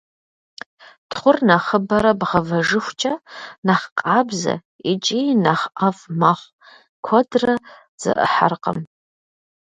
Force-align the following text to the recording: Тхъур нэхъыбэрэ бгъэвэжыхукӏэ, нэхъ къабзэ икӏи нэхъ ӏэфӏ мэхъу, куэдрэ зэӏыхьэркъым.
Тхъур 1.09 1.37
нэхъыбэрэ 1.47 2.11
бгъэвэжыхукӏэ, 2.19 3.13
нэхъ 3.65 3.85
къабзэ 3.97 4.55
икӏи 4.91 5.21
нэхъ 5.43 5.65
ӏэфӏ 5.77 6.03
мэхъу, 6.19 6.53
куэдрэ 7.05 7.53
зэӏыхьэркъым. 8.01 8.79